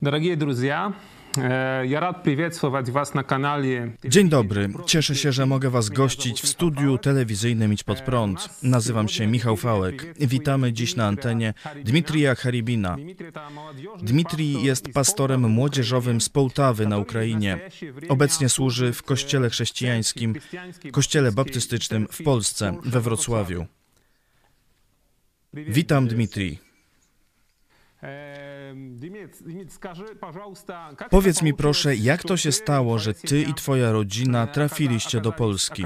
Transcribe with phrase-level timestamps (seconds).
[0.00, 0.92] Дорогие друзья,
[1.36, 3.96] э, я рад приветствовать вас на канале.
[4.04, 4.68] Dzień dobry.
[4.86, 8.48] Cieszę się, że mogę Was gościć w studiu telewizyjnym Idź Pod Prąd.
[8.62, 10.14] Nazywam się Michał Fałek.
[10.20, 12.96] Witamy dziś na antenie Dmitrija Haribina.
[14.02, 17.58] Dmitrij jest pastorem młodzieżowym z Połtawy na Ukrainie.
[18.08, 20.34] Obecnie służy w kościele chrześcijańskim,
[20.92, 23.66] kościele baptystycznym w Polsce, we Wrocławiu.
[25.54, 26.66] Witam Dmitrij.
[31.09, 35.83] Powiedz mi proszę, jak to się stało, że ty i twoja rodzina trafiliście do Polski?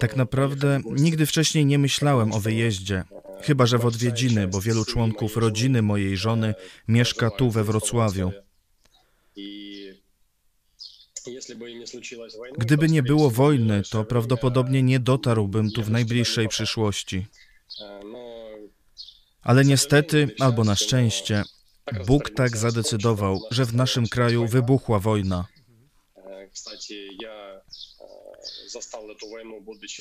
[0.00, 3.04] Tak naprawdę nigdy wcześniej nie myślałem o wyjeździe,
[3.42, 6.54] chyba że w odwiedziny, bo wielu członków rodziny mojej żony
[6.88, 8.32] mieszka tu we Wrocławiu.
[12.58, 17.26] Gdyby nie było wojny, to prawdopodobnie nie dotarłbym tu w najbliższej przyszłości.
[19.42, 21.44] Ale niestety, albo na szczęście,
[22.06, 25.46] Bóg tak zadecydował, że w naszym kraju wybuchła wojna.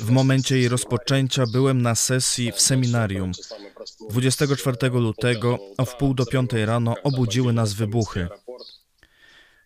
[0.02, 3.32] W momencie jej rozpoczęcia byłem na sesji w seminarium.
[4.10, 8.28] 24 lutego o wpół do piątej rano obudziły nas wybuchy.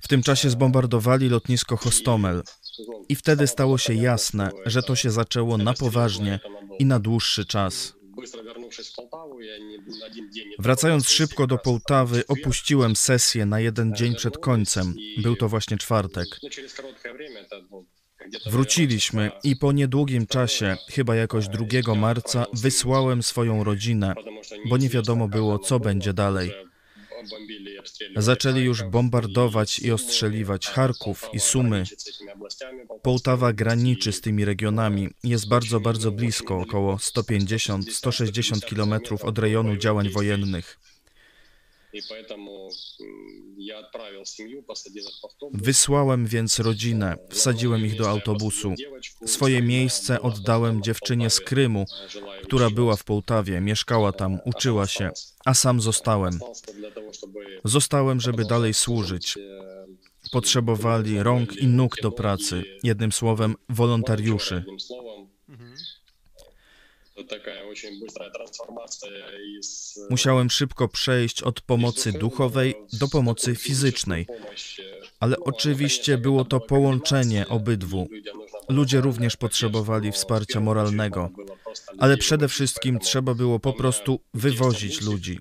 [0.01, 2.43] W tym czasie zbombardowali lotnisko Hostomel.
[3.09, 6.39] I wtedy stało się jasne, że to się zaczęło na poważnie
[6.79, 7.93] i na dłuższy czas.
[10.59, 14.95] Wracając szybko do Połtawy, opuściłem sesję na jeden dzień przed końcem.
[15.17, 16.27] Był to właśnie czwartek.
[18.45, 24.13] Wróciliśmy i po niedługim czasie, chyba jakoś 2 marca, wysłałem swoją rodzinę,
[24.69, 26.68] bo nie wiadomo było, co będzie dalej.
[28.15, 31.83] Zaczęli już bombardować i ostrzeliwać Charków i Sumy.
[33.01, 35.09] Połtawa graniczy z tymi regionami.
[35.23, 40.79] Jest bardzo, bardzo blisko, około 150-160 kilometrów od rejonu działań wojennych.
[45.53, 48.73] Wysłałem więc rodzinę, wsadziłem ich do autobusu.
[49.25, 51.85] Swoje miejsce oddałem dziewczynie z Krymu,
[52.43, 55.09] która była w Połtawie, mieszkała tam, uczyła się,
[55.45, 56.39] a sam zostałem.
[57.63, 59.37] Zostałem, żeby dalej służyć.
[60.31, 64.63] Potrzebowali rąk i nóg do pracy, jednym słowem wolontariuszy.
[70.09, 74.27] Musiałem szybko przejść od pomocy duchowej do pomocy fizycznej,
[75.19, 78.07] ale oczywiście było to połączenie obydwu.
[78.69, 81.29] Ludzie również potrzebowali wsparcia moralnego,
[81.97, 85.39] ale przede wszystkim trzeba było po prostu wywozić ludzi.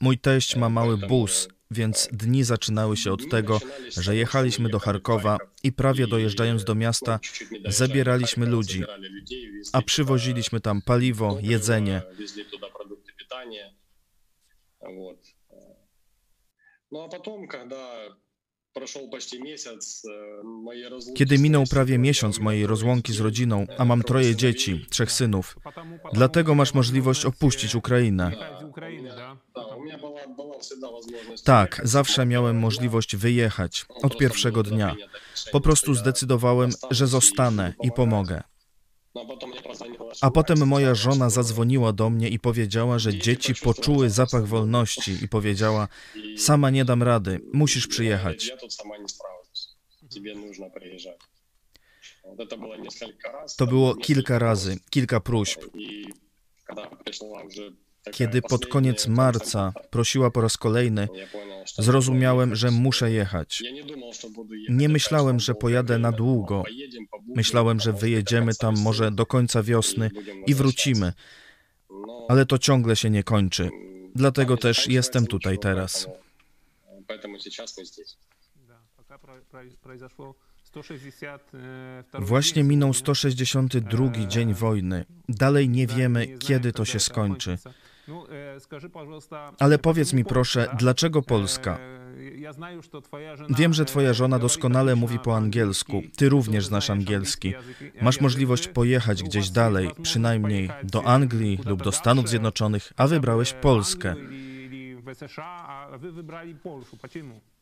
[0.00, 5.38] Mój teść ma mały bus, więc dni zaczynały się od tego, że jechaliśmy do Charkowa
[5.62, 7.20] i prawie dojeżdżając do miasta
[7.64, 8.84] zabieraliśmy ludzi,
[9.72, 12.02] a przywoziliśmy tam paliwo, jedzenie.
[17.58, 18.25] Kiedy
[21.38, 25.56] minął prawie miesiąc mojej rozłąki z rodziną, a mam troje dzieci, trzech synów,
[26.12, 28.32] dlatego masz możliwość opuścić Ukrainę.
[31.44, 34.96] Tak, zawsze miałem możliwość wyjechać od pierwszego dnia.
[35.52, 38.42] Po prostu zdecydowałem, że zostanę i pomogę.
[40.20, 45.28] A potem moja żona zadzwoniła do mnie i powiedziała, że dzieci poczuły zapach wolności i
[45.28, 45.88] powiedziała:
[46.36, 48.52] Sama nie dam rady, musisz przyjechać.
[53.56, 55.60] To było kilka razy, kilka próśb.
[58.12, 61.08] Kiedy pod koniec marca prosiła po raz kolejny,
[61.78, 63.62] zrozumiałem, że muszę jechać.
[64.68, 66.62] Nie myślałem, że pojadę na długo.
[67.34, 70.10] Myślałem, że wyjedziemy tam może do końca wiosny
[70.46, 71.12] i wrócimy.
[72.28, 73.70] Ale to ciągle się nie kończy.
[74.14, 76.08] Dlatego też jestem tutaj teraz.
[82.18, 85.04] Właśnie minął 162 dzień wojny.
[85.28, 87.58] Dalej nie wiemy, kiedy to się skończy.
[89.58, 91.78] Ale powiedz mi proszę, dlaczego Polska?
[93.48, 96.02] Wiem, że twoja żona doskonale mówi po angielsku.
[96.16, 97.54] Ty również znasz angielski.
[98.02, 104.14] Masz możliwość pojechać gdzieś dalej, przynajmniej do Anglii lub do Stanów Zjednoczonych, a wybrałeś Polskę.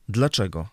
[0.09, 0.69] Dlaczego?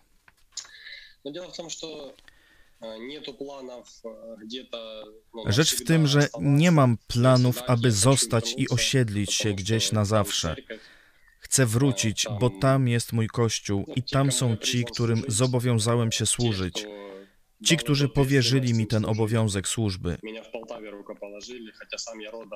[5.46, 10.56] Rzecz w tym, że nie mam planów, aby zostać i osiedlić się gdzieś na zawsze.
[11.38, 16.86] Chcę wrócić, bo tam jest mój kościół i tam są ci, którym zobowiązałem się służyć.
[17.64, 20.16] ci, którzy powierzyli mi ten obowiązek służby.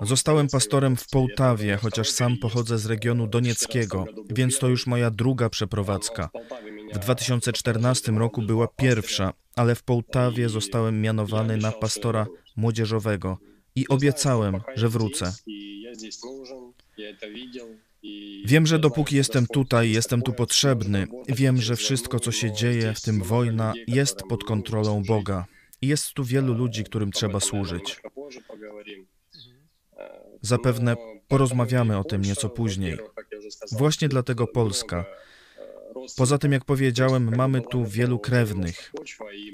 [0.03, 5.49] Zostałem pastorem w Połtawie, chociaż sam pochodzę z regionu donieckiego, więc to już moja druga
[5.51, 6.31] przeprowadzka.
[6.95, 13.39] W 2014 roku była pierwsza, ale w Połtawie zostałem mianowany na pastora młodzieżowego
[13.75, 15.33] i obiecałem, że wrócę.
[18.45, 21.07] Wiem, że dopóki jestem tutaj, jestem tu potrzebny.
[21.29, 25.47] Wiem, że wszystko, co się dzieje, w tym wojna, jest pod kontrolą Boga.
[25.83, 28.01] Jest tu wielu ludzi, którym trzeba służyć.
[30.41, 30.97] Zapewne
[31.29, 32.99] porozmawiamy o tym nieco później.
[33.73, 35.05] Właśnie dlatego Polska.
[36.17, 38.93] Poza tym, jak powiedziałem, mamy tu wielu krewnych.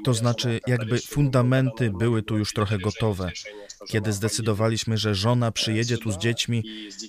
[0.05, 3.31] To znaczy, jakby fundamenty były tu już trochę gotowe.
[3.89, 6.65] Kiedy zdecydowaliśmy, że żona przyjedzie tu z dziećmi,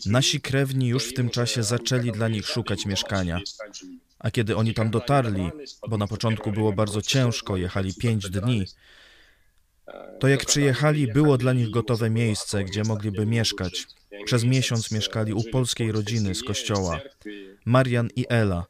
[0.05, 3.39] nasi krewni już w tym czasie zaczęli dla nich szukać mieszkania.
[4.19, 5.49] A kiedy oni tam dotarli,
[5.89, 8.65] bo na początku było bardzo ciężko, jechali pięć dni,
[10.19, 13.87] to jak przyjechali, było dla nich gotowe miejsce, gdzie mogliby mieszkać.
[14.24, 17.00] Przez miesiąc mieszkali u polskiej rodziny z kościoła.
[17.64, 18.66] Marian i Ela.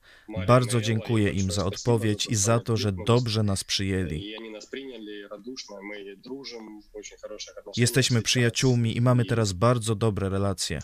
[0.46, 4.34] Bardzo dziękuję im za odpowiedź i za to, że dobrze nas przyjęli.
[7.76, 10.78] Jesteśmy przyjaciółmi i mamy teraz bardzo dobre relacje.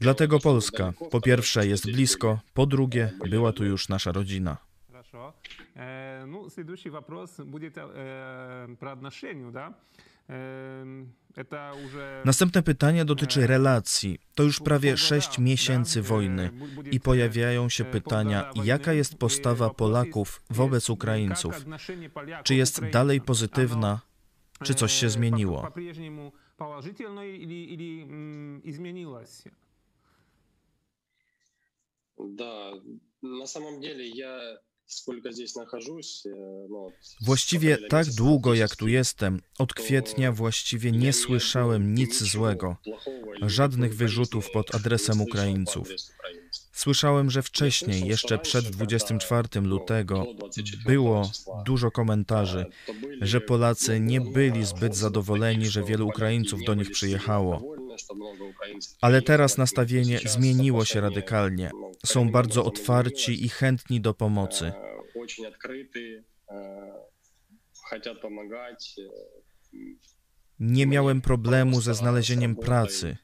[0.00, 4.56] Dlatego Polska, po pierwsze, jest blisko, po drugie, była tu już nasza rodzina.
[6.26, 9.74] Ну, следующий вопрос будет э, про отношения, да?
[12.24, 14.18] Następne pytanie dotyczy relacji.
[14.34, 16.50] To już prawie sześć miesięcy wojny
[16.90, 21.64] i pojawiają się pytania, jaka jest postawa Polaków wobec Ukraińców?
[22.44, 24.00] Czy jest dalej pozytywna,
[24.62, 25.72] czy coś się zmieniło?
[32.18, 32.72] Да,
[33.22, 34.58] на самом деле я
[37.21, 42.77] Właściwie tak długo jak tu jestem, od kwietnia właściwie nie słyszałem nic złego,
[43.41, 45.87] żadnych wyrzutów pod adresem Ukraińców.
[46.73, 50.25] Słyszałem, że wcześniej, jeszcze przed 24 lutego,
[50.85, 51.31] było
[51.65, 52.65] dużo komentarzy,
[53.21, 57.75] że Polacy nie byli zbyt zadowoleni, że wielu Ukraińców do nich przyjechało.
[59.01, 61.71] Ale teraz nastawienie zmieniło się radykalnie.
[62.05, 64.71] Są bardzo otwarci i chętni do pomocy.
[70.59, 73.17] Nie miałem problemu ze znalezieniem pracy.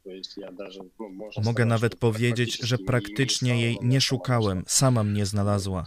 [1.44, 5.86] Mogę nawet powiedzieć, że praktycznie jej nie szukałem, sama mnie znalazła.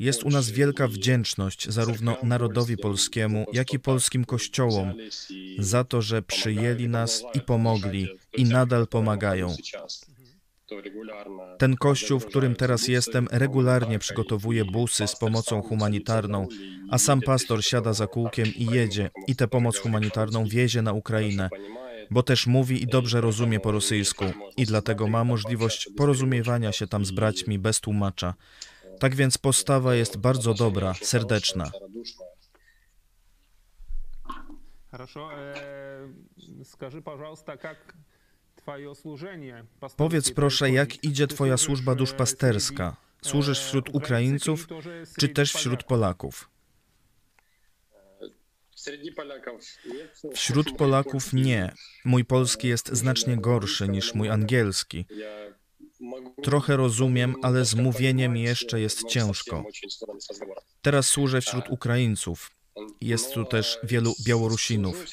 [0.00, 4.92] Jest u nas wielka wdzięczność zarówno narodowi polskiemu, jak i polskim kościołom
[5.58, 9.54] za to, że przyjęli nas i pomogli i nadal pomagają.
[11.58, 16.48] Ten kościół, w którym teraz jestem, regularnie przygotowuje busy z pomocą humanitarną,
[16.90, 19.10] a sam pastor siada za kółkiem i jedzie.
[19.26, 21.48] i tę pomoc humanitarną wiezie na Ukrainę
[22.10, 24.24] bo też mówi i dobrze rozumie po rosyjsku
[24.56, 28.34] i dlatego ma możliwość porozumiewania się tam z braćmi bez tłumacza.
[28.98, 31.70] Tak więc postawa jest bardzo dobra, serdeczna.
[39.96, 42.96] Powiedz proszę, jak idzie Twoja służba duszpasterska?
[43.22, 44.68] Służysz wśród Ukraińców,
[45.18, 46.53] czy też wśród Polaków?
[50.34, 51.74] Wśród Polaków nie.
[52.04, 55.06] Mój polski jest znacznie gorszy niż mój angielski.
[56.42, 59.64] Trochę rozumiem, ale z mówieniem jeszcze jest ciężko.
[60.82, 62.50] Teraz służę wśród Ukraińców.
[63.00, 65.04] Jest tu też wielu Białorusinów.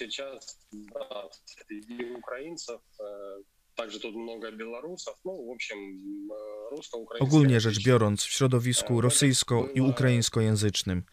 [7.19, 11.03] Ogólnie rzecz biorąc, w środowisku rosyjsko- i ukraińskojęzycznym.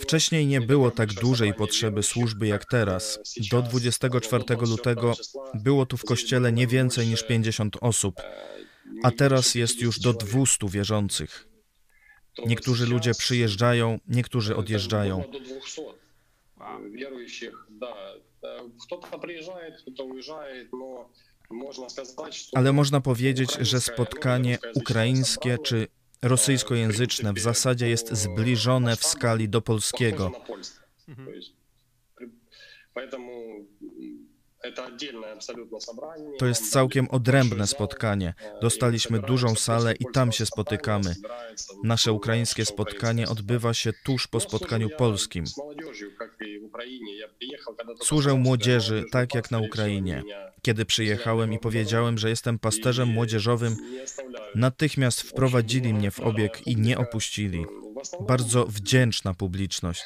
[0.00, 3.18] Wcześniej nie było tak dużej potrzeby służby jak teraz.
[3.50, 5.12] Do 24 lutego
[5.54, 8.14] było tu w kościele nie więcej niż 50 osób,
[9.02, 11.48] a teraz jest już do 200 wierzących.
[12.46, 15.22] Niektórzy ludzie przyjeżdżają, niektórzy odjeżdżają.
[22.54, 25.88] Ale można powiedzieć, że spotkanie ukraińskie czy
[26.22, 30.32] rosyjskojęzyczne w zasadzie jest zbliżone w skali do polskiego.
[36.38, 38.34] To jest całkiem odrębne spotkanie.
[38.60, 41.14] Dostaliśmy dużą salę i tam się spotykamy.
[41.84, 45.44] Nasze ukraińskie spotkanie odbywa się tuż po spotkaniu polskim.
[48.02, 50.22] Służę młodzieży, tak jak na Ukrainie.
[50.62, 53.76] Kiedy przyjechałem i powiedziałem, że jestem pasterzem młodzieżowym,
[54.54, 57.64] Natychmiast wprowadzili mnie w obieg i nie opuścili.
[58.20, 60.04] Bardzo wdzięczna publiczność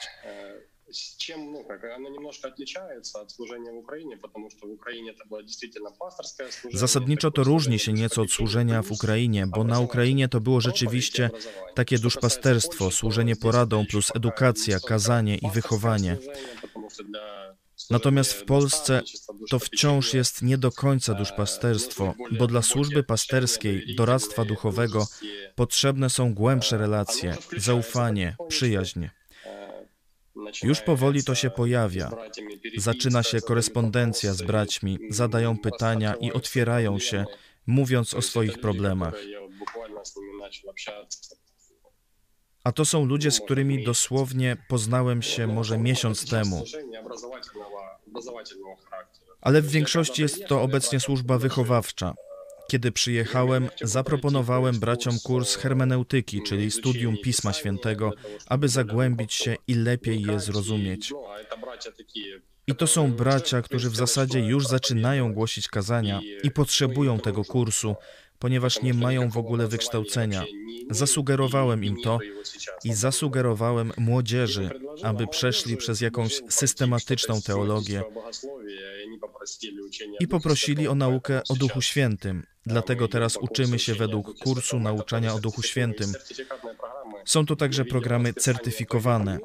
[0.91, 5.12] с чем, ну, как, оно немножко отличается от служения в Украине, потому что в Украине
[5.12, 6.79] это было действительно пасторское служение.
[6.79, 11.29] Zasadniczo to różni się nieco od służenia w Ukrainie, bo na Ukrainie to było rzeczywiście
[11.75, 16.17] takie duszpasterstwo, służenie poradą plus edukacja, kazanie i wychowanie.
[17.89, 19.01] Natomiast w Polsce
[19.50, 25.08] to wciąż jest nie do końca duszpasterstwo, bo dla służby pasterskiej, doradztwa duchowego
[25.55, 29.05] potrzebne są głębsze relacje, zaufanie, przyjaźń.
[30.62, 32.11] Już powoli to się pojawia.
[32.76, 37.25] Zaczyna się korespondencja z braćmi, zadają pytania i otwierają się,
[37.66, 39.14] mówiąc o swoich problemach.
[42.64, 46.64] A to są ludzie, z którymi dosłownie poznałem się może miesiąc temu.
[49.40, 52.14] Ale w większości jest to obecnie służba wychowawcza.
[52.70, 58.12] Kiedy przyjechałem, zaproponowałem braciom kurs hermeneutyki, czyli studium Pisma Świętego,
[58.46, 61.12] aby zagłębić się i lepiej je zrozumieć.
[62.66, 67.96] I to są bracia, którzy w zasadzie już zaczynają głosić kazania i potrzebują tego kursu,
[68.38, 70.44] ponieważ nie mają w ogóle wykształcenia.
[70.90, 72.18] Zasugerowałem im to
[72.84, 74.70] i zasugerowałem młodzieży,
[75.02, 78.02] aby przeszli przez jakąś systematyczną teologię
[80.21, 82.47] i poprosili o naukę o Duchu Świętym.
[82.66, 86.12] Dlatego teraz uczymy się według kursu nauczania o Duchu Świętym.
[87.25, 89.38] Są to także programy certyfikowane.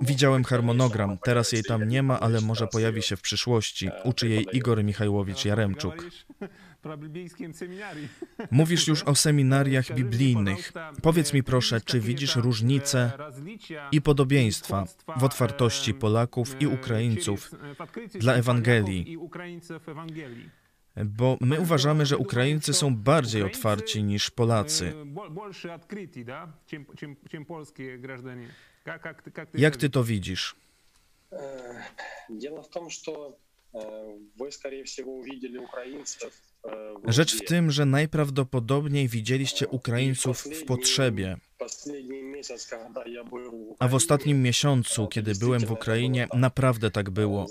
[0.00, 3.90] Widziałem harmonogram, teraz jej tam nie ma, ale może pojawi się w przyszłości.
[4.04, 6.10] Uczy jej Igor Michajłowicz Jaremczuk.
[8.51, 10.73] Mówisz już o seminariach biblijnych.
[11.01, 13.11] Powiedz mi proszę, czy widzisz różnice
[13.91, 14.85] i podobieństwa
[15.17, 17.51] w otwartości Polaków i Ukraińców
[18.19, 19.17] dla Ewangelii?
[21.05, 24.93] Bo my uważamy, że Ukraińcy są bardziej otwarci niż Polacy.
[29.53, 30.55] Jak ty to widzisz?
[32.29, 33.37] Дело в том, что
[34.37, 36.31] вы, скорее всего, увидели украинцев
[37.04, 41.36] Rzecz w tym, że najprawdopodobniej widzieliście Ukraińców w potrzebie.
[43.78, 47.46] A w ostatnim miesiącu, kiedy byłem w Ukrainie, naprawdę tak było.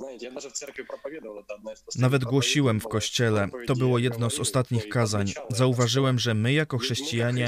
[1.96, 3.50] Nawet głosiłem w kościele.
[3.68, 5.34] To było jedno z ostatnich kazań.
[5.50, 7.48] Zauważyłem, że my jako chrześcijanie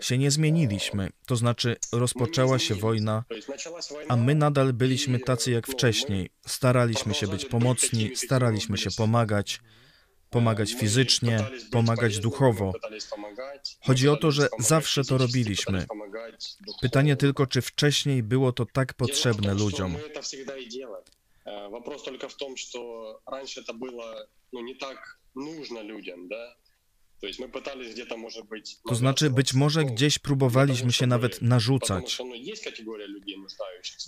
[0.00, 1.10] się nie zmieniliśmy.
[1.26, 3.24] To znaczy, rozpoczęła się wojna,
[4.08, 6.30] a my nadal byliśmy tacy jak wcześniej.
[6.46, 9.60] Staraliśmy się być pomocni, staraliśmy się pomagać
[10.35, 12.73] pomagać fizycznie, pomagać duchowo.
[13.81, 15.85] Chodzi o to, że zawsze to robiliśmy.
[16.81, 19.97] Pytanie tylko, czy wcześniej było to tak potrzebne ludziom.
[21.71, 26.55] Вопрос только в том, что раньше это было ну, не tak нужно людям, да?
[28.87, 32.17] To znaczy, być może gdzieś próbowaliśmy się nawet narzucać,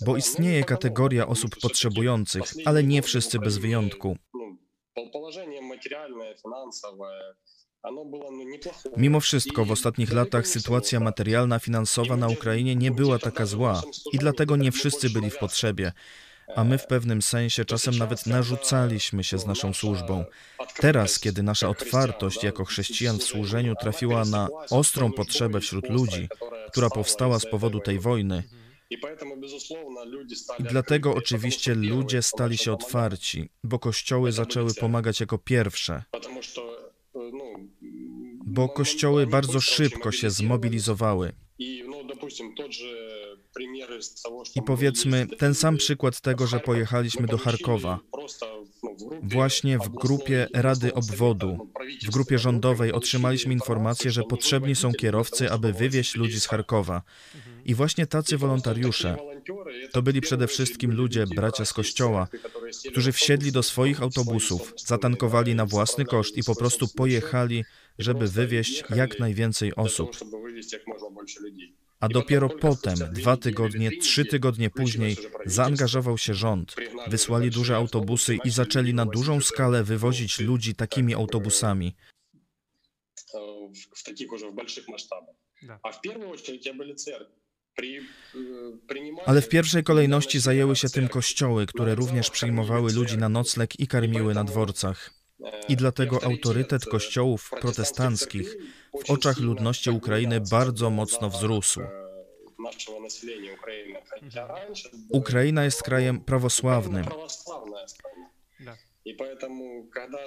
[0.06, 4.16] bo istnieje kategoria osób potrzebujących, ale nie wszyscy bez wyjątku.
[8.97, 13.81] Mimo wszystko w ostatnich latach sytuacja materialna, finansowa na Ukrainie nie była taka zła
[14.11, 15.91] i dlatego nie wszyscy byli w potrzebie,
[16.55, 20.25] a my w pewnym sensie czasem nawet narzucaliśmy się z naszą służbą.
[20.75, 26.27] Teraz, kiedy nasza otwartość jako chrześcijan w służeniu trafiła na ostrą potrzebę wśród ludzi,
[26.71, 28.43] która powstała z powodu tej wojny,
[30.59, 36.03] dlatego oczywiście ludzie stali się otwarci, bo kościoły zaczęły pomagać jako pierwsze.
[38.45, 41.33] Bo kościoły bardzo szybko się zmobilizowały.
[44.55, 47.99] I powiedzmy ten sam przykład tego, że pojechaliśmy do Charkowa.
[49.23, 51.69] Właśnie w grupie Rady Obwodu,
[52.07, 57.01] w grupie rządowej otrzymaliśmy informację, że potrzebni są kierowcy, aby wywieźć ludzi z Charkowa.
[57.68, 59.16] I właśnie tacy wolontariusze
[59.92, 62.28] to byli przede wszystkim ludzie, bracia z kościoła,
[62.90, 67.64] którzy wsiedli do swoich autobusów, zatankowali na własny koszt i po prostu pojechali,
[67.98, 70.16] żeby wywieźć jak najwięcej osób.
[72.00, 75.16] A dopiero potem, dwa tygodnie, trzy tygodnie później,
[75.46, 76.76] zaangażował się rząd.
[77.08, 81.96] Wysłali duże autobusy i zaczęli na dużą skalę wywozić ludzi takimi autobusami.
[83.96, 85.34] W takich już dużych masштабах.
[85.82, 87.37] A w pierwszej kolejności byli cerkwi.
[89.25, 93.87] Ale w pierwszej kolejności zajęły się tym kościoły, które również przyjmowały ludzi na nocleg i
[93.87, 95.13] karmiły na dworcach.
[95.69, 98.55] I dlatego autorytet kościołów protestanckich
[99.05, 101.81] w oczach ludności Ukrainy bardzo mocno wzrósł.
[105.09, 107.05] Ukraina jest krajem prawosławnym.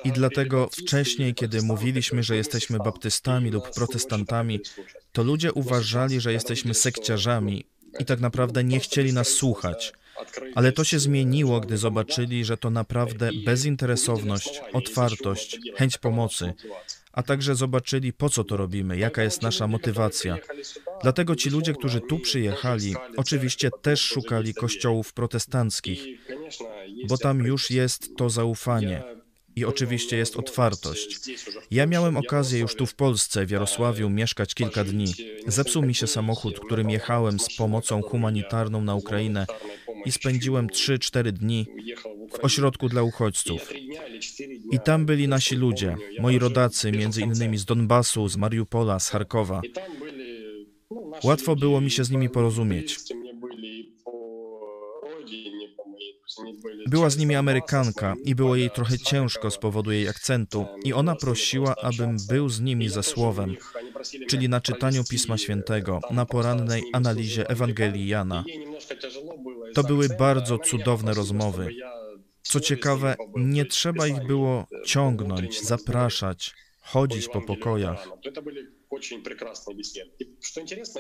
[0.05, 4.61] I dlatego wcześniej, kiedy mówiliśmy, że jesteśmy baptystami lub protestantami,
[5.13, 7.65] to ludzie uważali, że jesteśmy sekciarzami
[7.99, 9.93] i tak naprawdę nie chcieli nas słuchać.
[10.55, 16.53] Ale to się zmieniło, gdy zobaczyli, że to naprawdę bezinteresowność, otwartość, chęć pomocy,
[17.13, 20.39] a także zobaczyli, po co to robimy, jaka jest nasza motywacja.
[21.03, 26.05] Dlatego ci ludzie, którzy tu przyjechali, oczywiście też szukali kościołów protestanckich,
[27.09, 29.03] bo tam już jest to zaufanie.
[29.57, 31.21] I oczywiście jest otwartość.
[31.71, 35.15] Ja miałem okazję już tu w Polsce, w Jarosławiu, mieszkać kilka dni.
[35.47, 39.47] Zepsuł mi się samochód, którym jechałem z pomocą humanitarną na Ukrainę
[40.05, 41.67] i spędziłem 3-4 dni
[42.33, 43.73] w ośrodku dla uchodźców.
[44.73, 49.61] I tam byli nasi ludzie, moi rodacy, między innymi z Donbasu, z Mariupola, z Charkowa.
[51.25, 52.99] Łatwo było mi się z nimi porozumieć.
[56.93, 61.17] Była z nimi Amerykanka i było jej trochę ciężko z powodu jej akcentu, i ona
[61.17, 63.57] prosiła, abym był z nimi ze słowem,
[64.29, 68.45] czyli na czytaniu Pisma Świętego, na porannej analizie Ewangelii Jana.
[69.75, 71.69] To były bardzo cudowne rozmowy.
[72.43, 78.09] Co ciekawe, nie trzeba ich było ciągnąć, zapraszać, chodzić po pokojach.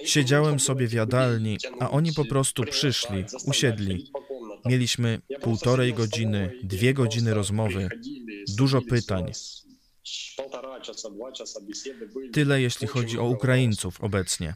[0.05, 4.13] Siedziałem sobie w jadalni, a oni po prostu przyszli, usiedli.
[4.65, 7.89] Mieliśmy półtorej godziny, dwie godziny rozmowy,
[8.57, 9.33] dużo pytań.
[12.33, 14.55] Tyle jeśli chodzi o Ukraińców obecnie.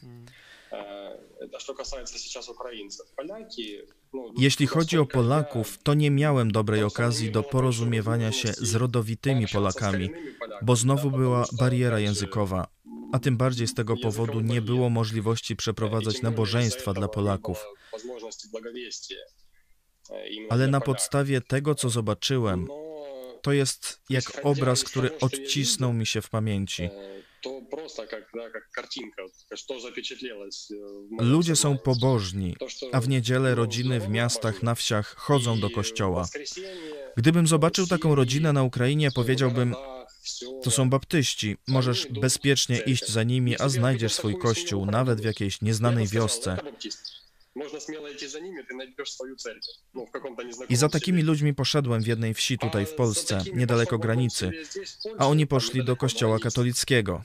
[4.38, 10.10] Jeśli chodzi o Polaków, to nie miałem dobrej okazji do porozumiewania się z rodowitymi Polakami,
[10.62, 12.75] bo znowu była bariera językowa,
[13.12, 17.64] a tym bardziej z tego powodu nie było możliwości przeprowadzać nabożeństwa dla Polaków.
[20.50, 22.66] Ale na podstawie tego, co zobaczyłem,
[23.42, 26.88] to jest jak obraz, który odcisnął mi się w pamięci.
[31.18, 32.56] Ludzie są pobożni,
[32.92, 36.28] a w niedzielę rodziny w miastach, na wsiach chodzą do kościoła.
[37.16, 39.74] Gdybym zobaczył taką rodzinę na Ukrainie, powiedziałbym,
[40.63, 45.61] to są baptyści, możesz bezpiecznie iść za nimi, a znajdziesz swój kościół, nawet w jakiejś
[45.61, 46.57] nieznanej wiosce.
[50.69, 54.51] I za takimi ludźmi poszedłem w jednej wsi tutaj w Polsce, niedaleko granicy,
[55.17, 57.23] a oni poszli do kościoła katolickiego.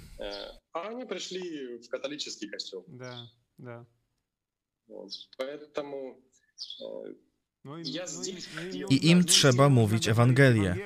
[0.72, 1.40] A oni przyszli
[1.78, 2.84] w katolicki kościół.
[2.88, 3.84] Да, да.
[5.38, 6.14] Поэтому
[7.66, 9.68] Ну и, Я ну и- здесь ну и хотел- нужно- I im ну и trzeba
[9.68, 10.76] нужно mówić говорить Ewangelię.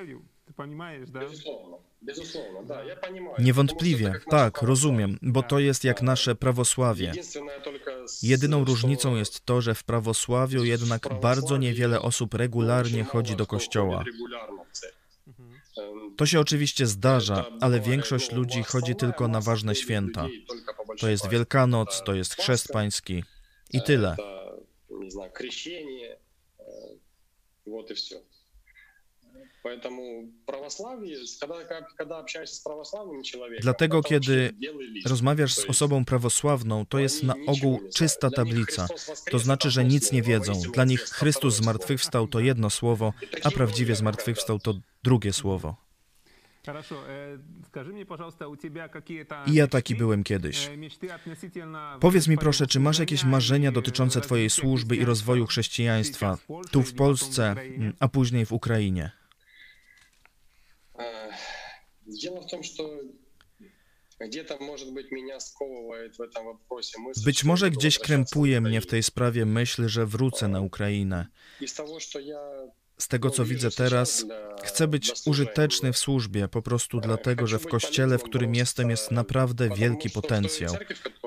[0.45, 0.47] Ewangelię.
[0.47, 1.21] Ty понимаешь, да?
[1.21, 3.35] Безусловно, безусловно, да, я понимаю.
[3.39, 7.09] Niewątpliwie, Потому что это как наше tak, rozumiem, bo to jest jak nasze prawosławie.
[7.11, 12.35] Единственное только с- Jedyną что różnicą jest to, że w prawosławiu jednak bardzo niewiele osób
[12.35, 13.97] regularnie очень chodzi мало do кто kościoła.
[13.99, 15.01] ходит регулярно в церковь.
[15.27, 15.51] Mhm.
[15.79, 19.39] Эм, To się oczywiście zdarza, это ale бывает, większość ну, ludzi chodzi основная tylko na
[19.39, 20.23] масса ważne ходит święta.
[20.27, 21.31] людей только по большой To jest празднику.
[21.39, 23.25] Wielkanoc, Это to jest Пасха, Chrzest Pański
[23.73, 24.17] i tyle.
[24.19, 24.61] Это,
[25.05, 26.17] не знаю, крещение,
[26.59, 26.63] э,
[27.67, 28.17] вот и все.
[29.65, 35.09] Поэтому православие, когда, как- когда общаешься с православным человеком, Dlatego, это kiedy вообще белый лист.
[35.09, 37.93] Rozmawiasz To z jest- osobą prawosławną, to jest na Oni niczego ogół nie znają.
[37.93, 38.87] czysta Dla nich tablica.
[38.87, 40.53] Chrystus woskres, To znaczy, że to nic nie słowo, wiedzą.
[40.53, 43.13] woistину Dla nich woskres, to Chrystus второе zmartwychwstał to jedno słowo,
[43.45, 45.77] a prawdziwie zmartwychwstał to drugie słowo.
[46.67, 46.95] Хорошо.
[46.95, 50.69] Э, Скажи мне, пожалуйста, у тебя какие-то I ja мечты, taki byłem kiedyś.
[50.69, 54.47] э, mечты относительно Powiedz mi твоего proszę, czy masz jakieś служения marzenia и dotyczące Twojej
[54.47, 56.39] развития służby i rozwoju chrześcijaństwa
[56.71, 59.11] tu w Polsce, mm, a później w Ukrainie?
[62.07, 63.01] Э, Дело в том, что
[64.21, 67.99] где-то, может быть, меня сковывает в этом вопросе мысль, Być что może я буду gdzieś
[67.99, 68.91] возвращаться в krępuje mnie w Украину.
[68.91, 71.27] tej sprawie myśl, że wrócę na Ukrainę.
[71.61, 72.39] Из того, что я
[72.99, 74.25] Z tego co widzę teraz,
[74.65, 79.11] chcę być użyteczny w służbie, po prostu dlatego, że w kościele, w którym jestem, jest
[79.11, 80.75] naprawdę wielki potencjał.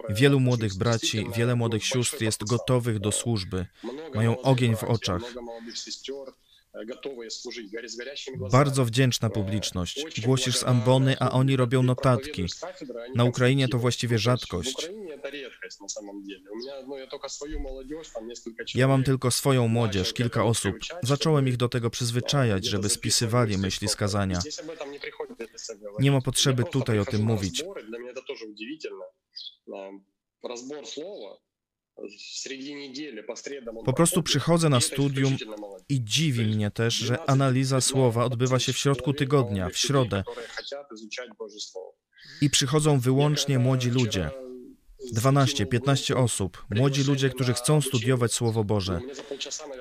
[0.10, 3.66] Wielu młodych braci, wiele młodych sióstr jest gotowych do służby.
[4.16, 5.22] mają ogień w oczach.
[8.51, 10.21] Bardzo wdzięczna publiczność.
[10.21, 12.47] Głosisz z ambony, a oni robią notatki.
[13.15, 14.91] Na Ukrainie to właściwie rzadkość.
[18.75, 20.77] Ja mam tylko swoją młodzież, kilka osób.
[21.03, 24.41] Zacząłem ich do tego przyzwyczajać, żeby spisywali myśli z kazania.
[25.99, 27.65] Nie ma potrzeby tutaj o tym mówić.
[33.86, 35.38] Po prostu przychodzę na studium
[35.90, 40.24] i dziwi mnie też, że analiza słowa odbywa się w środku tygodnia, w środę.
[42.42, 44.30] I przychodzą wyłącznie młodzi ludzie.
[45.16, 49.00] 12-15 osób, młodzi ludzie, którzy chcą studiować Słowo Boże.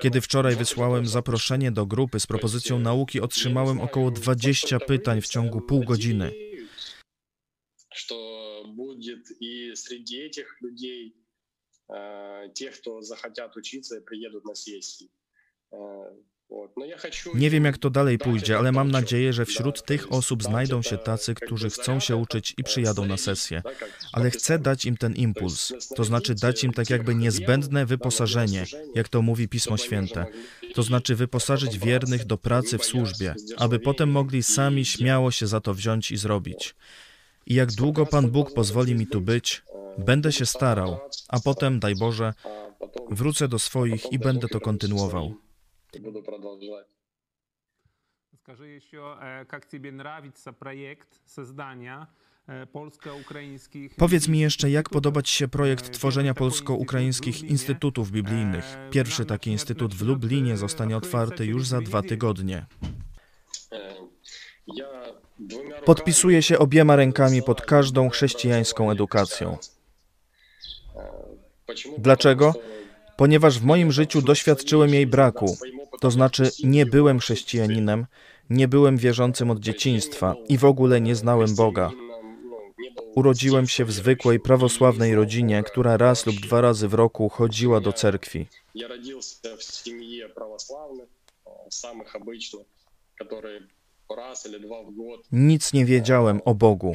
[0.01, 5.61] Kiedy wczoraj wysłałem zaproszenie do grupy z propozycją nauki, otrzymałem około 20 pytań w ciągu
[5.61, 6.31] pół godziny.
[7.95, 11.15] Что будет и среди этих людей
[11.89, 15.09] э, тех, кто захотят учиться и приедут на сессии.
[15.71, 15.77] Э,
[16.49, 16.77] вот.
[16.77, 17.37] Но я хочу...
[17.37, 20.97] Nie wiem, jak to dalej pójdzie, ale mam nadzieję, że wśród tych osób znajdą się
[20.97, 23.61] tacy, którzy chcą się uczyć i przyjadą na sesję.
[24.11, 29.09] Ale chcę dać im ten impuls, to znaczy dać im tak jakby niezbędne wyposażenie, jak
[29.09, 30.25] to mówi Pismo Święte.
[30.73, 35.61] To znaczy wyposażyć wiernych do pracy w służbie, aby potem mogli sami śmiało się za
[35.61, 36.75] to wziąć i zrobić.
[37.45, 39.63] I jak długo Pan Bóg pozwoli mi tu być,
[39.97, 40.97] będę się starał,
[41.29, 45.33] a potem, daj Boże, А потом, wrócę do swoich i będę to kontynuował.
[45.93, 46.87] и буду продолжать.
[48.39, 52.07] Скажи еще, э, как тебе нравится проект создания
[52.47, 53.95] э, polsko-ukraińskich...
[53.95, 58.77] Powiedz mi jeszcze, jak podoba Ci się projekt tworzenia polsko-ukraińskich instytutów biblijnych?
[58.91, 62.65] Pierwszy taki instytut w Lublinie zostanie otwarty już za dwa tygodnie.
[63.71, 63.77] Э,
[64.67, 64.87] Я
[65.39, 69.57] двумя Podpisuję się obiema rękami za pod każdą любое chrześcijańską образование edukacją.
[71.98, 72.54] Dlaczego?
[73.16, 75.56] Ponieważ w moim życiu doświadczyłem jej braku.
[76.00, 78.06] To znaczy, nie byłem chrześcijaninem,
[78.50, 81.90] nie byłem wierzącym od dzieciństwa i w ogóle nie znałem Boga.
[83.14, 87.92] Urodziłem się w zwykłej prawosławnej rodzinie, która raz lub dwa razy w roku chodziła do
[87.92, 88.46] cerkwi.
[95.32, 96.94] Nic nie wiedziałem o Bogu.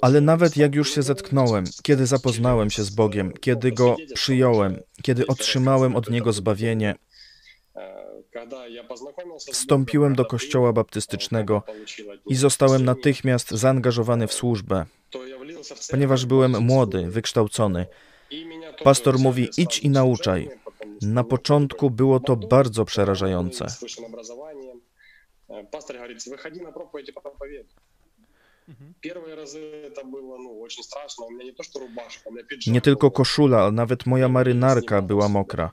[0.00, 5.26] Ale nawet jak już się zetknąłem, kiedy zapoznałem się z Bogiem, kiedy Go przyjąłem, kiedy
[5.26, 6.94] otrzymałem od Niego zbawienie,
[9.52, 11.62] Wstąpiłem do kościoła baptystycznego
[12.26, 14.86] i zostałem natychmiast zaangażowany w służbę,
[15.90, 17.86] ponieważ byłem młody, wykształcony.
[18.84, 20.50] Pastor mówi: idź i nauczaj.
[21.02, 23.66] Na początku było to bardzo przerażające.
[25.71, 27.69] Пастор говорит, выходи на проповедь и проповедуй.
[29.01, 31.25] Первые разы это было ну, очень страшно.
[31.25, 32.73] У меня не то, что рубашка, у меня пиджак.
[32.73, 33.15] Nie tylko был.
[33.15, 35.71] koszula, ale nawet moja marynarka była mokra.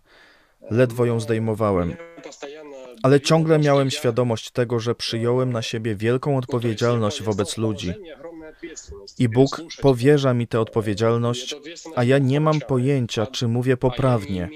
[0.71, 1.89] Ledwo ją zdejmowałem.
[1.89, 5.95] Меня постоянно Ale били, ciągle потому miałem что я, świadomość tego, że przyjąłem na siebie
[5.95, 8.17] wielką ну, то есть я odpowiedzialność понял wobec положение ludzi.
[9.20, 11.56] I Bóg powierza mi tę odpowiedzialność,
[11.96, 14.50] a ja nie mam pojęcia, czy mówię poprawnie,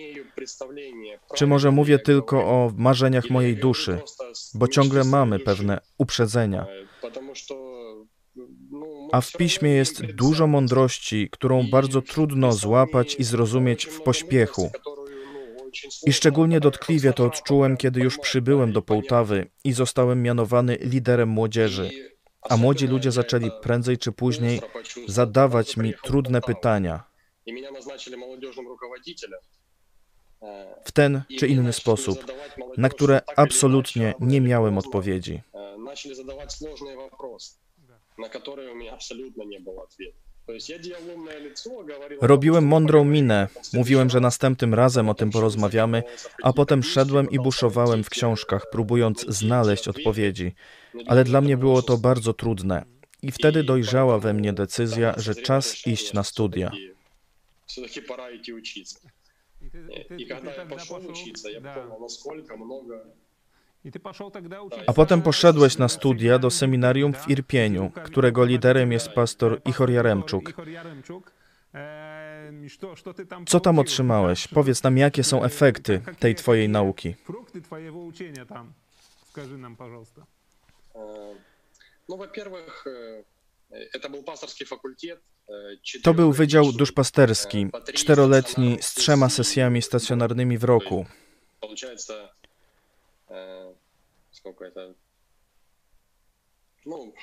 [1.35, 3.99] czy może mówię tylko o marzeniach mojej duszy,
[4.53, 6.65] bo ciągle mamy pewne uprzedzenia.
[9.11, 14.71] A w piśmie jest dużo mądrości, którą bardzo trudno złapać i zrozumieć w pośpiechu.
[16.05, 21.89] I szczególnie dotkliwie to odczułem, kiedy już przybyłem do Połtawy i zostałem mianowany liderem młodzieży
[22.49, 24.61] a młodzi ludzie zaczęli prędzej czy później
[25.07, 27.03] zadawać mi trudne pytania
[30.85, 32.25] w ten czy inny sposób,
[32.77, 35.41] na które absolutnie nie miałem odpowiedzi.
[35.85, 37.59] Zaczęli zadawać trudne pytania,
[38.17, 40.24] na które u mnie absolutnie nie było odpowiedzi.
[40.44, 40.46] ответа.
[40.46, 43.42] То есть я делал умное лицо, говорил о том, Robiłem что мы mądrą поговорим minę,
[43.44, 44.32] об этом в mówiłem, że следующий раз.
[44.32, 47.42] następnym razem o tym Потом porozmawiamy, закапывался в a potem какие-то szedłem книжки, i пытался
[47.44, 49.90] buszowałem w найти, książkach, э, próbując найти znaleźć ответы.
[49.98, 50.52] odpowiedzi.
[50.94, 52.34] Но Ale для dla меня mnie это było было to очень bardzo сложно.
[52.34, 52.84] trudne.
[53.22, 56.22] I wtedy I dojrzała we поэтому mnie decyzja, тогда że созрело czas решение, iść na
[56.22, 56.68] что studia.
[56.70, 56.94] всё-таки-
[57.66, 58.98] Все-таки пора идти учиться.
[59.62, 61.74] И ты, Э, ты- И ты когда я тогда пошел пошел- учиться, я да.
[61.74, 63.04] понял, насколько много
[64.87, 70.53] a potem poszedłeś na studia do seminarium w Irpieniu, którego liderem jest pastor Ichor Jaremczuk.
[73.47, 74.47] Co tam otrzymałeś?
[74.47, 77.15] Powiedz nam, jakie są efekty tej Twojej nauki.
[86.03, 91.05] To był Wydział Duszpasterski, czteroletni z trzema sesjami stacjonarnymi w roku
[93.28, 93.74] Получается, э,
[94.32, 94.94] сколько это?
[96.86, 97.14] Ну,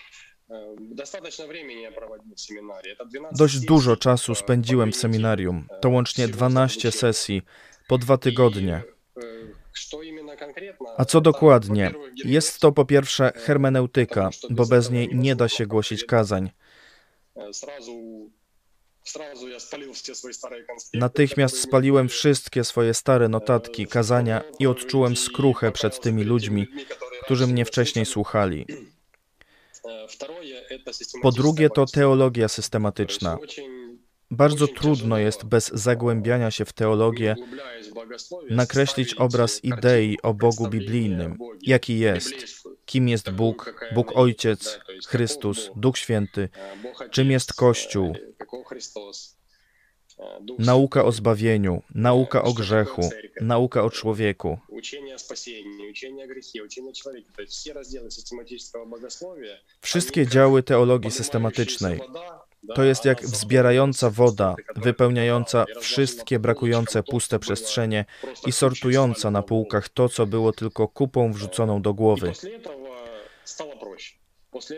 [0.50, 2.94] э, достаточно времени я проводил в семинаре.
[2.94, 5.24] Это 12 Dość сессий dużo по- czasu по spędziłem w две недели.
[5.24, 7.00] seminarium, Э, to łącznie всего 12 обучения.
[7.14, 7.42] sesji,
[7.88, 8.84] po dwa tygodnie.
[9.16, 10.88] И, э, что именно конкретно?
[10.98, 11.86] A co Это, dokładnie?
[11.92, 16.52] во-первых, Jest to po pierwsze hermeneutyka, bo bez niej nie da się głosić kazań.
[20.95, 26.67] Natychmiast spaliłem wszystkie swoje stare notatki, kazania i odczułem skruchę przed tymi ludźmi,
[27.25, 28.67] którzy mnie wcześniej słuchali.
[31.23, 33.39] Po drugie to teologia systematyczna.
[34.31, 37.37] Bardzo trudno jest bez zagłębiania się w teologię
[38.51, 42.33] nakreślić obraz idei o Bogu biblijnym, jaki jest,
[42.87, 46.49] kim jest Bóg, Bóg Ojciec, Chrystus, Duch Święty,
[47.11, 48.17] czym jest Kościół,
[50.59, 54.59] nauka o zbawieniu, nauka o grzechu, nauka o człowieku.
[59.81, 62.01] Wszystkie działy teologii systematycznej.
[62.75, 68.05] To jest jak wzbierająca woda, wypełniająca wszystkie brakujące puste przestrzenie
[68.47, 72.33] i sortująca na półkach to, co było tylko kupą wrzuconą do głowy.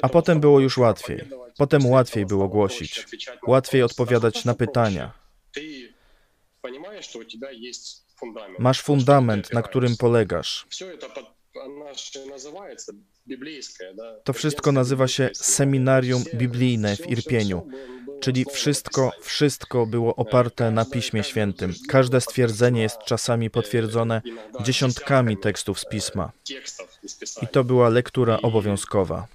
[0.03, 1.25] A potem było już łatwiej.
[1.57, 3.07] Potem łatwiej było głosić,
[3.47, 5.13] łatwiej odpowiadać na pytania.
[8.59, 10.67] Masz fundament, na którym polegasz.
[14.25, 17.69] To wszystko nazywa się seminarium biblijne w Irpieniu,
[18.21, 21.75] czyli wszystko, wszystko było oparte na Piśmie Świętym.
[21.89, 24.23] Każde stwierdzenie jest czasami potwierdzone
[24.61, 26.33] dziesiątkami tekstów z Pisma.
[27.43, 29.27] I to była lektura obowiązkowa.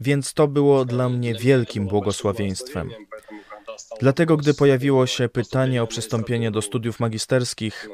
[0.00, 2.90] Więc to było dla mnie wielkim błogosławieństwem.
[4.00, 7.88] Dlatego, gdy pojawiło się pytanie o przystąpienie do studiów magisterskich,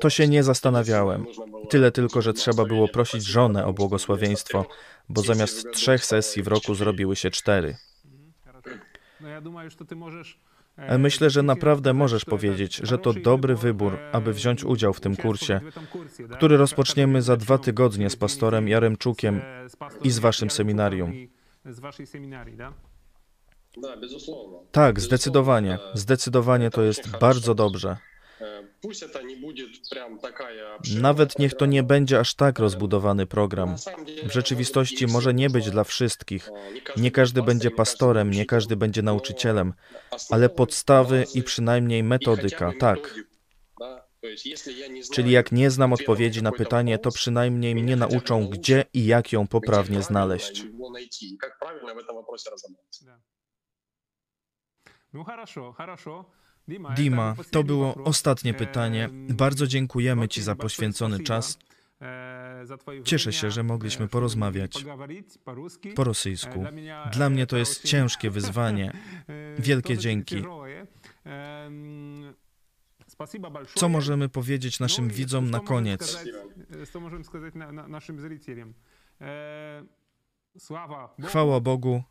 [0.00, 1.26] to się nie zastanawiałem.
[1.70, 4.66] Tyle tylko, że trzeba było prosić żonę o błogosławieństwo,
[5.08, 7.76] bo zamiast trzech sesji w roku zrobiły się cztery.
[10.98, 15.60] Myślę, że naprawdę możesz powiedzieć, że to dobry wybór, aby wziąć udział w tym kursie,
[16.32, 19.40] który rozpoczniemy za dwa tygodnie z pastorem Jaremczukiem
[20.02, 21.12] i z waszym seminarium.
[24.72, 25.78] Tak, zdecydowanie.
[25.94, 27.96] Zdecydowanie to jest bardzo dobrze.
[31.00, 33.76] Nawet niech to nie będzie aż tak rozbudowany program.
[34.22, 36.50] W rzeczywistości może nie być dla wszystkich.
[36.96, 39.74] Nie każdy będzie pastorem, nie każdy będzie nauczycielem,
[40.30, 43.14] ale podstawy i przynajmniej metodyka, tak.
[45.14, 49.46] Czyli jak nie znam odpowiedzi na pytanie, to przynajmniej mnie nauczą, gdzie i jak ją
[49.46, 50.64] poprawnie znaleźć.
[56.96, 59.08] Dima, to było ostatnie pytanie.
[59.28, 61.58] Bardzo dziękujemy Ci za poświęcony czas.
[63.04, 64.84] Cieszę się, że mogliśmy porozmawiać
[65.94, 66.64] po rosyjsku.
[67.12, 68.92] Dla mnie to jest ciężkie wyzwanie.
[69.58, 70.42] Wielkie dzięki.
[73.74, 76.24] Co możemy powiedzieć naszym widzom na koniec?
[76.92, 77.54] Co możemy powiedzieć
[77.88, 78.74] naszym zrycielom?
[81.24, 82.02] Chwała Bogu,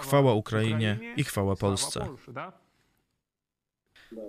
[0.00, 2.08] chwała Ukrainie i chwała Polsce.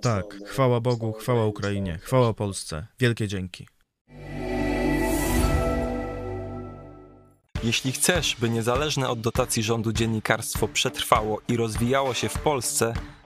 [0.02, 2.88] Tak, chwała Bogu, chwała Ukrainie, chwała Polsce.
[3.00, 3.68] Wielkie dzięki.
[7.64, 12.94] Jeśli chcesz, by niezależne od dotacji rządu dziennikarstwo przetrwało i rozwijało się w Polsce,